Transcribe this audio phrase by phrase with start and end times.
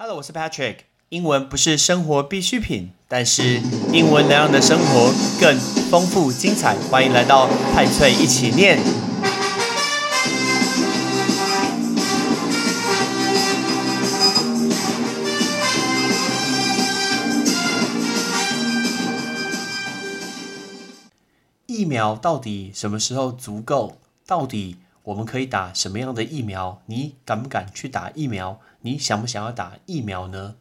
[0.00, 0.76] Hello，我是 Patrick。
[1.08, 3.60] 英文不是生活必需品，但是
[3.92, 5.58] 英文能让你的生活更
[5.90, 6.76] 丰富精彩。
[6.88, 8.78] 欢迎来到派翠一起念。
[21.66, 23.98] 疫苗到底什么时候足够？
[24.24, 24.76] 到底
[25.08, 26.82] 我们可以打什么样的疫苗？
[26.84, 28.60] 你敢不敢去打疫苗？
[28.82, 30.56] 你想不想要打疫苗呢？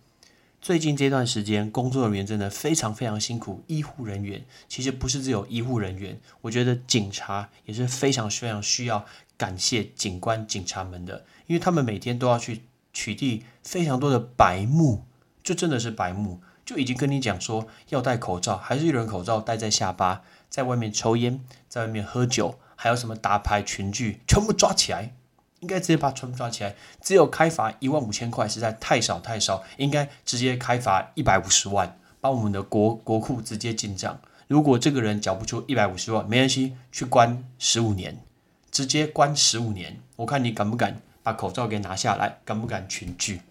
[0.62, 3.62] 最近这段时间，工作人员真的非常非常辛苦。
[3.68, 12.62] 医护人员其实不是只有医护人员，我觉得警察也是非常非常需要感谢警官、警察们的，因为他们每天都要去
[12.94, 15.04] 取缔非常多的白目，
[15.44, 25.14] 就真的是白目，就已经跟你讲说要戴口罩，还是有人口罩戴在下巴，在外面抽烟，在外面喝酒，还有什么打牌群聚，全部抓起来。
[25.60, 34.22] 应该直接把全部抓起来，只有开罚一万五千块实在太少太少，应该直接开罚一百五十万，把我们的国国库直接进账。
[34.48, 38.24] 如果这个人缴不出一百五十万，没关系，去关十五年，
[38.70, 40.00] 直接关十五年。
[40.16, 43.42] 我看你敢不敢把口罩给拿下来，敢不敢群聚？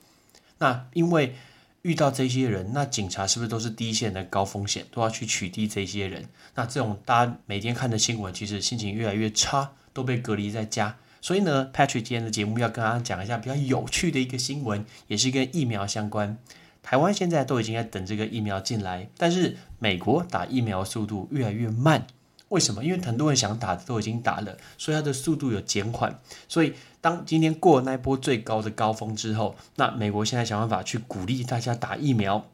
[0.59, 1.35] 那因为
[1.87, 6.25] 遇到这些人，那警察是不是都是第一线的高风险，都要去取缔这些人？
[6.57, 10.97] 那这种大家每天看的新闻，其实心情越来越差，都被隔离在家。
[11.21, 16.37] 所以呢，Patrick 今天的节目要跟大家讲一下比较有趣的一个新闻，也是跟疫苗相关。
[16.83, 22.05] 台湾现在都已经在等这个疫苗进来，但是美国打疫苗速度越来越慢。
[22.49, 22.85] 为什么？
[22.85, 26.19] 因为很多人想打的都已经打了，所以它的速度有减缓。
[26.49, 32.47] 所以当今天过了那一波最高的高峰之后，那美国现在想办法去鼓励大家打疫苗。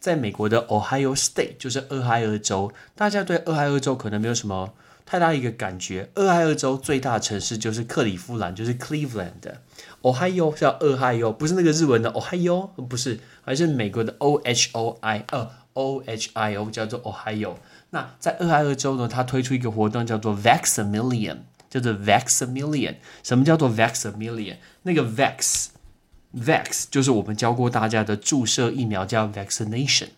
[0.00, 4.74] 在美国的 Ohio State，就是俄亥俄州，大家对俄亥俄州可能没有什么。
[5.06, 9.60] 太大一个感觉，俄亥俄州最大的城市就是克里夫兰，就是 Cleveland 的。
[10.00, 17.54] Ohio 叫俄亥俄，不是那个日文的 Ohio，不是，而是美国的 O H O I，呃 O H I O 叫做 Ohio。
[17.94, 21.38] 那在俄亥俄州呢，它推出一个活动叫做 Vaxamillion，
[21.70, 22.96] 叫做 Vaxamillion。
[23.22, 24.56] 什么叫做 Vaxamillion？
[24.82, 30.08] 那个 Vax，Vax 就是我们教过大家的注射疫苗叫 Vaccination。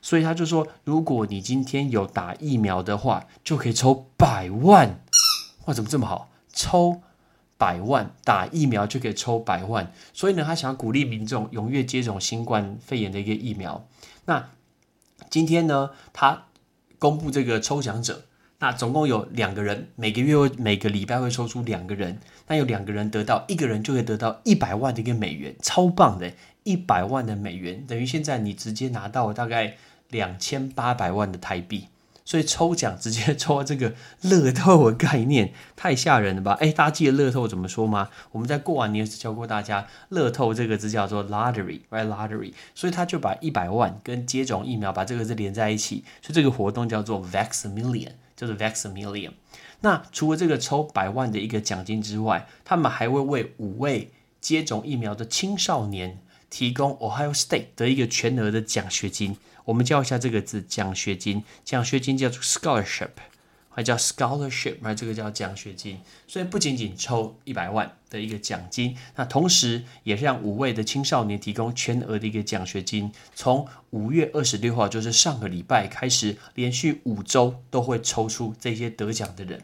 [0.00, 5.00] 所以他就说，如果你今天有打疫苗的话，就可以抽百万。
[5.64, 6.30] 哇，怎么这么好？
[6.52, 7.02] 抽
[7.58, 9.92] 百万打疫苗就可以抽百万。
[10.12, 13.88] 所以呢，他想要鼓励民众踊跃接种新冠肺炎的一个疫苗。
[14.26, 14.50] 那
[15.28, 16.44] 今天呢，他
[16.98, 18.24] 公布这个抽奖者，
[18.58, 22.18] 那总共有两个人，每个月会每个礼拜会抽出两个人。
[22.48, 26.32] 那有两个人得到，一个人就会得到一百万的一个美元，超棒的！
[26.62, 29.76] 一百万的美元等于现在你直接拿到大概。
[30.10, 31.88] 两千八百万的台币，
[32.24, 36.52] 所以抽奖直接抽这个乐透的概念，太吓人了吧？
[36.58, 38.08] 哎，大家记得乐透怎么说吗？
[38.32, 42.54] 我们在过完年时教过大家，乐透这个字叫做 lottery，right lottery。
[42.74, 49.32] 所以他就把一百万跟接种疫苗把这个字连在一起，所以这个活动叫做 Vaxamillion，叫做 Vaxamillion。
[49.80, 54.10] 那除了这个抽百万的一个奖金之外，他们还会为五位
[54.40, 56.18] 接种疫苗的青少年
[56.48, 59.36] 提供 Ohio State 的一个全额的奖学金。
[59.64, 61.42] 我们教一下这个字，奖学金。
[61.64, 63.10] 奖学金叫做 scholarship，
[63.70, 66.00] 还叫 scholarship，那这个叫奖学金。
[66.26, 73.10] 所以不仅仅抽一百万的一个奖金，那同时也让五位的青少年提供全额的一个奖学金。
[73.34, 79.62] 从五月二十六号，就是上个礼拜开始，连续五周都会抽出这些得奖的人。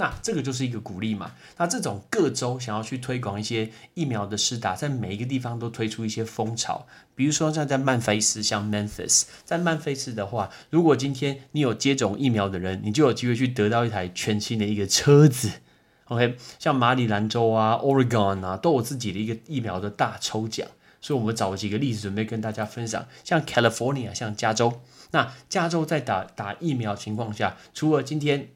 [0.00, 1.32] 那这个就是一个鼓励嘛？
[1.58, 6.86] 那这种各州想要去推广一些疫苗的施打，在每一个地方都推出一些风潮。
[7.14, 15.50] 比如说像在曼菲斯，像 Memphis，在曼菲斯的话，如果今天你有接种疫苗的人，你就有机会去得到一台全新的一个车子。
[16.06, 20.66] OK，像马里兰州啊、Oregon 啊，都有自己的一个疫苗的大抽奖。
[21.02, 23.06] 所以我们找几个例子准备跟大家分享。
[23.22, 28.48] 像 California，像加州，那加州在打打疫苗情况下，除了今天。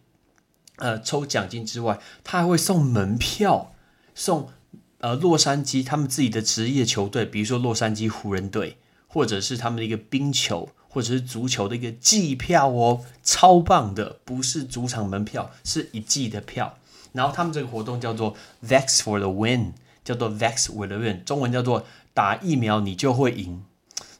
[0.76, 3.72] 呃，抽奖金之外，他还会送门票，
[4.14, 4.50] 送
[4.98, 8.76] 呃洛杉矶他们自己的职业球队，比如说洛杉矶湖人队，
[9.06, 16.76] 或者是他们的一个冰球，或者是足球的一个季票哦，超棒的，不是主场门票，是一季的票。
[17.12, 18.34] 然后他们这个活动叫做
[18.66, 23.64] Vax for the Win，叫做 Vax for the Win，中文叫做打疫苗你就会赢，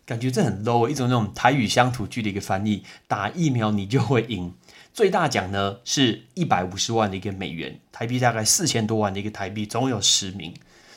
[0.07, 4.53] 感觉这很 low，一种那种台语乡土剧的一个翻译，打疫苗你就会赢。
[4.93, 10.55] 最大奖呢是一百五十万的一个美元，台币大概四千多万的一个台币，总共有十名。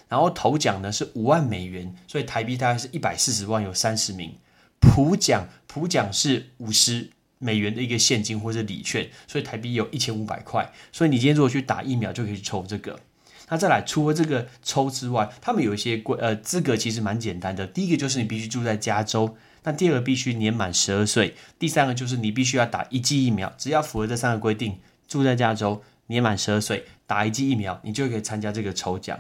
[0.10, 4.36] 然后头奖呢是五万美元，所以台币大概是一百四十万，有三十名。
[4.80, 7.10] 普奖普奖是五十
[7.40, 10.72] 美元的一个现金或者礼券，所以台币有一千五百块。
[10.92, 13.00] 所以你今天如果去打疫苗，就可以去抽这个。
[13.50, 17.66] 那再来，除了这个抽之外，他们有一些规呃资格其实蛮简单的。
[17.66, 23.54] 第一个就是你必须住在加州，那第二个必须年满十二岁，第三个就是你必须要打一剂疫苗。
[23.58, 24.78] 只要符合这三个规定，
[25.08, 29.18] 住在加州，年满十二岁，打一剂疫苗，你就可以参加这个抽奖。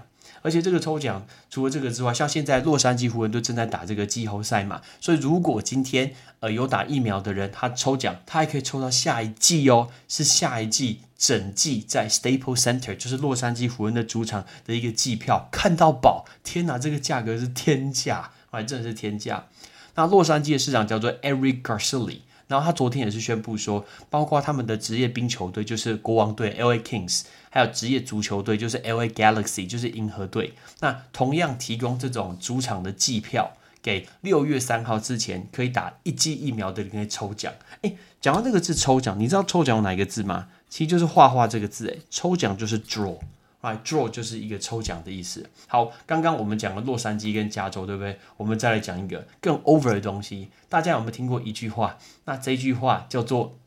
[0.48, 16.24] 而且这个抽奖除了这个之外，像现在洛杉矶湖人队正在打这个季后赛嘛，所以如果今天呃有打疫苗的人，他抽奖，他还可以抽到下一季哦，是下一季整季在 Staples Center，就是洛杉矶湖人的主场的一个季票，看到宝！
[16.46, 19.48] 天哪，这个价格是天价，哎，真的是天价。
[19.96, 22.20] 那洛杉矶的市长叫做 Eric Garcetti。
[22.48, 26.80] 然后他昨天也是宣布说，包括他们的职业冰球队，就是国王队 （L.A.
[26.80, 27.24] Kings），
[27.58, 29.10] 还有职业足球队，就是 L.A.
[29.10, 30.54] Galaxy，就是银河队。
[30.80, 33.52] 那同样提供这种主场的季票，
[33.82, 37.52] 给六月三号之前可以打一剂疫苗的人可以抽奖。
[37.82, 40.50] 哎，讲到这个字抽奖，你知道抽奖有哪一个字吗？
[40.70, 41.90] 其实就是画画这个字。
[41.90, 45.50] 哎，抽奖就是 “draw”，right？“draw” 就是一个抽奖的意思。
[45.66, 48.20] 好，刚刚我们讲了洛杉矶跟加州，对不对？
[48.38, 50.50] 我们再来讲一个更 over 的东西。
[50.70, 51.98] 大家有没有听过一句话？
[52.26, 53.58] 那这句话叫做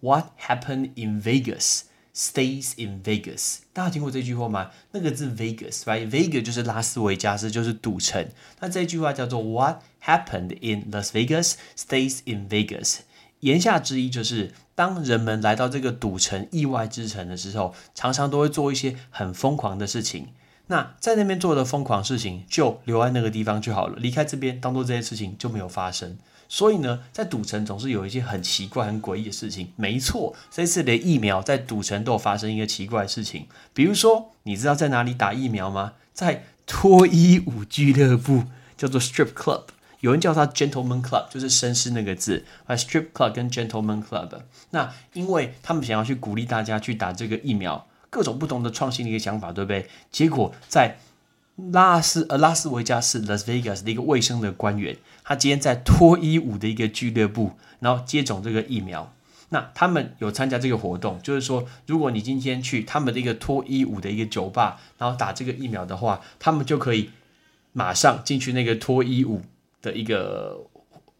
[0.00, 3.58] "What happened in Vegas stays in Vegas"。
[3.72, 4.70] 大家听过这句话吗？
[4.92, 8.28] 那个字 Vegas，right？Vegas 就是拉斯维加斯，就是赌城。
[8.60, 13.00] 那这句话叫做 "What happened in Las Vegas stays in Vegas"。
[13.40, 14.52] 言下之意就是。
[14.76, 20.30] 当人们来到这个赌城、意外之城的时候，常常都会做一些很疯狂的事情。
[20.66, 26.18] 那在那边做的疯狂事情，就留在那个地方就好了，离开这边，当做这件事情就没有发生。
[26.54, 29.72] 所以呢，在赌城总是有一些很奇怪、很诡异的事情。
[29.74, 33.48] 没错，这次的疫苗在赌城都有发生一个奇怪的事情。
[33.72, 35.94] 比如说，你知道在哪里打疫苗吗？
[36.12, 38.44] 在脱衣舞俱乐部，
[38.76, 39.62] 叫做 Strip Club。
[39.98, 44.42] 有人叫它 Gentleman Club，就是绅士那个字啊，Strip Club 跟 Gentleman Club。
[44.70, 49.88] 那因为他们想要去鼓励大家去打这个疫苗，各种不同的创新的一个想法，对不对？
[50.12, 50.98] 结果在
[51.56, 59.12] 拉斯呃拉斯维加斯 Las Vegas 的一个卫生的官员，他今天在脱衣舞的一个俱乐部，然后接种这个疫苗。
[59.50, 67.10] 那他们有参加这个活动，就是说，如果你今天去他们的一个脱衣舞的一个酒吧，然后打这个疫苗的话，他们就可以
[67.72, 69.42] 马上进去那个脱衣舞。
[69.84, 70.66] 的一个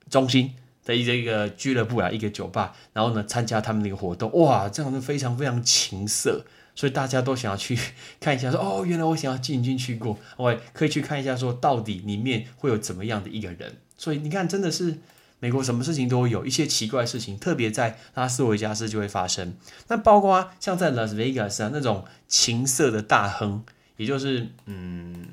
[0.09, 0.55] 中心
[0.87, 7.79] 的一个一个俱乐部啊，一个酒吧，然后呢，参加他们那个活动，哇，这样子非常非常情色，所以大家都想要去
[8.21, 13.77] 看一下，说哦，原来我想要进进去过，我可以去看一下，说到底里面会有怎么样的一个人。
[13.97, 14.99] 所以你看，真的是
[15.41, 19.57] 美国什么事情都有一些奇怪的事情，特别在拉斯维加斯就会发生。
[19.89, 23.65] 那包括像在 Las Vegas 啊那种情色的大亨，
[23.97, 25.27] 也就是嗯。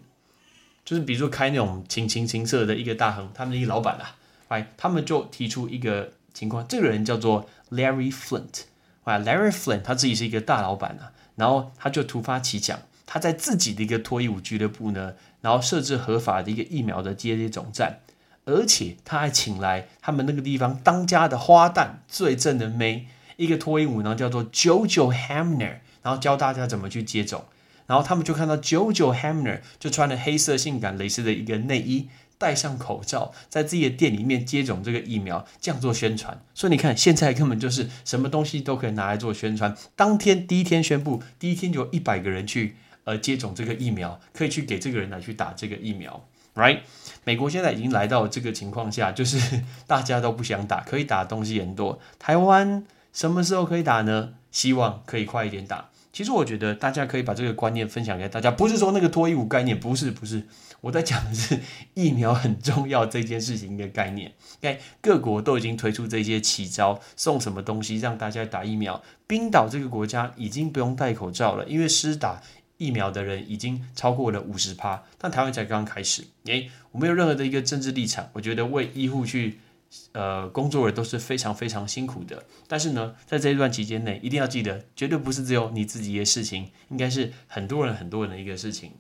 [0.83, 4.17] 就是比如说开那种情情情色的一个大亨，他们的一个老板啊，
[4.49, 8.63] 哎，他们就提出一个情况，这个人叫做 Larry Flint，
[9.03, 17.97] 啊，Larry Flint 他自己是一个大老板啊，然后他就突发奇想，他在自己的一个脱衣舞俱乐部呢，然后设置合法的一个疫苗的接种站，
[18.45, 23.07] 而且他还请来他们那个地方当家的花旦最正的妹，
[23.37, 27.45] 一个脱衣舞呢叫做 JoJo Hamner，然后教大家怎么去接种。
[27.87, 32.07] 然后他们就看到 JoJo Hamner 就穿了黑色性感蕾丝的一个内衣，
[32.41, 36.43] 戴上口罩，在自己的店里面接种这个疫苗，这样做宣传。
[36.55, 39.77] 所以你看，现在根本就是什么东西都可以拿来做宣传。
[39.95, 46.79] 当天第一天宣布，第一天就有一百个人去呃接种这个疫苗，可以去给这个人来去打这个疫苗，right？
[47.23, 51.99] 美国现在已经来到这个情况下，就是 大家都不想打，可以打的东西很多。
[52.17, 54.33] 台湾什么时候可以打呢？
[54.51, 55.90] 希望可以快一点打。
[56.13, 60.43] 其实我觉得大家可以把这个观念分享给大家，不是说那个脱衣舞概念，不是不是，
[60.81, 61.59] 我在讲的是
[61.93, 64.33] 疫苗很重要这件事情的概念。
[64.61, 69.01] 哎，各国都已经推出这些奇招，送什么东西让大家打疫苗。
[69.25, 72.41] 冰岛这个国家已经不用戴口罩了，因为施打
[72.77, 76.25] 疫苗的人已经超过了五十趴，但台湾才刚刚开始。
[76.45, 79.59] 哎，我没有任何的一个政治立场，我觉得为医护去。
[80.13, 88.91] 呃，工作人都是非常非常辛苦的，但是呢，在这一段期间内，一定要记得，绝对不是只有你自己的事情，应该是很多人很多人的一个事情。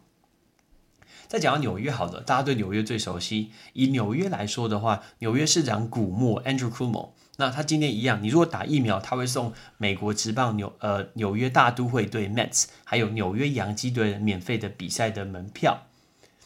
[1.29, 3.51] 再讲到纽约，好了，大家对纽约最熟悉。
[3.71, 15.87] 以纽约来说的话，纽约市长古默 Andrew Cuomo，那他今天一样，你如果打疫苗，他会送美国职棒纽呃纽约大都会队 Mets，还有纽约洋基队免费的比赛的门票。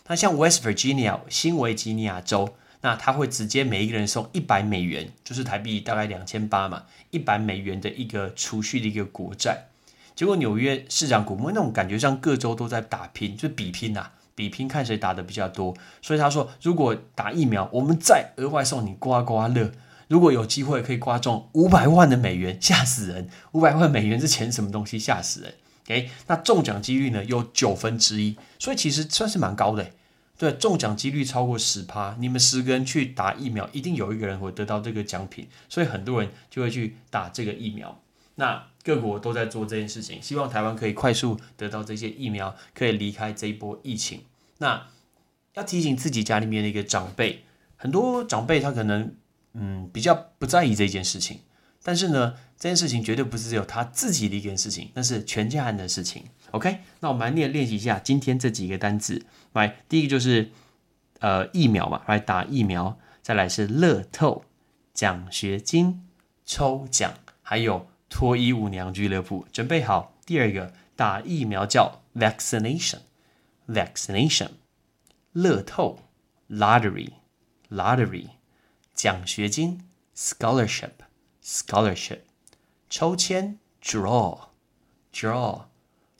[0.06, 2.56] 那像 West Virginia 新维吉尼亚州。
[2.86, 9.70] 那他会直接每一个人送一百美元，就是台币大概两千八嘛，一百美元的一个储蓄的一个国债。
[10.15, 15.75] 结果纽约市长古默那种感觉上各州都在打拼，就比拼呐，比拼看谁打的比较多。
[16.00, 19.72] 所以他说，如果打疫苗，我们再额外送你刮刮乐，
[20.08, 23.27] 如果有机会可以刮中五百万的美元，吓死人！
[23.54, 25.00] 五百万美元是钱什么东西？
[25.00, 29.89] 吓死人！OK，那中奖几率呢有九分之一，所以其实算是蛮高的。
[30.38, 38.01] 对，中奖几率超过十趴，你们十个人去打疫苗，一定有一个人会得到这个奖品，所以很多人就会去打这个疫苗。
[38.36, 44.24] 那各国都在做这件事情，希望台湾可以快速得到这些疫苗，可以离开这一波疫情。
[44.58, 44.88] 那
[45.54, 47.46] 要提醒自己家里面的一个长辈，
[47.77, 49.15] 很多长辈他可能
[49.54, 51.39] 嗯比较不在意这件事情。
[51.82, 56.25] 但是呢，这件事情绝对不是只有他自己的一件事情，那是全家人的事情。
[56.55, 59.25] OK，那我们来练练习一下今天这几个单词。
[59.51, 60.51] 来，第一个就是
[61.19, 62.97] 呃疫苗嘛，来打疫苗。
[63.21, 64.45] 再来是乐透、
[64.93, 66.07] 奖学金、
[66.45, 69.45] 抽奖，还有脱衣舞娘俱乐部。
[69.51, 74.51] 准备好，第二个打疫苗叫 vaccination，vaccination。
[75.33, 76.00] 乐透
[76.50, 78.29] lottery，lottery。
[78.93, 79.85] 奖学金
[80.15, 80.91] scholarship。
[81.43, 82.19] Scholarship，
[82.89, 85.65] 抽签，Draw，Draw，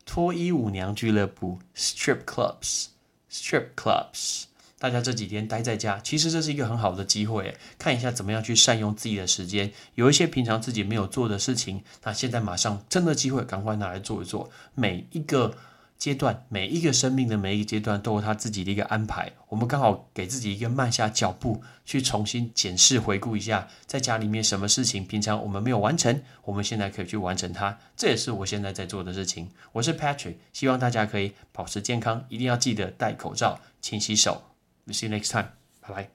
[0.05, 4.43] 脱衣舞娘俱乐部，Strip Clubs，Strip Clubs。
[4.77, 9.71] 大家这几天待在家，其实这是一个很好的机会，看一下怎么样去善用自己的时间。
[9.95, 14.50] 有一些平常自己没有做的事情，那现在马上真的机会，赶快拿来做一做。
[14.75, 15.55] 每一个。
[15.97, 27.77] 阶段每一个生命的每一个阶段都有他自己的一个安排，我们刚好给自己一个慢下脚步，去重新检视回顾一下，在家里面什么事情平常我们没有完成，我们现在可以去完成它。
[27.95, 29.49] 这也是我现在在做的事情。
[29.71, 34.43] 我是 Patrick，希望大家可以保持健康，一定要记得戴口罩、勤洗手。
[34.87, 35.47] See you next time，
[35.81, 36.14] 拜拜。